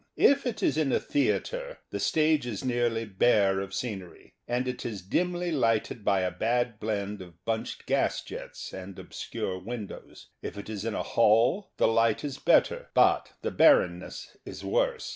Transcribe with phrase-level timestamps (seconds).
[0.17, 5.03] If it is in a theatre, the stage is nearly bare of scenery, and is
[5.03, 10.29] dimly lighted by a bad blend of bunched gas jets and obscure windows.
[10.41, 15.07] If it is in a hall, the light is better, but the barrenness is worse.